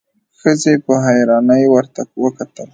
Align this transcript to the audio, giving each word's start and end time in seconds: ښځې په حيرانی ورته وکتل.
ښځې 0.39 0.73
په 0.85 0.93
حيرانی 1.05 1.63
ورته 1.73 2.01
وکتل. 2.23 2.69